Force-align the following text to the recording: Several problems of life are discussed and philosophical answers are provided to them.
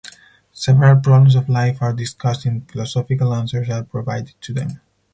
Several 0.51 0.95
problems 0.99 1.35
of 1.35 1.47
life 1.47 1.79
are 1.79 1.93
discussed 1.93 2.45
and 2.45 2.67
philosophical 2.67 3.35
answers 3.35 3.69
are 3.69 3.83
provided 3.83 4.33
to 4.41 4.51
them. 4.51 4.81